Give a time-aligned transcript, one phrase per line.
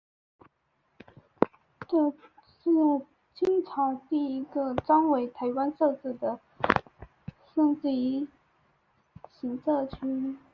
[1.87, 2.09] 这
[2.43, 2.71] 是
[3.35, 6.39] 清朝第一个专为台湾设置的
[7.53, 8.27] 省级
[9.33, 10.39] 行政区。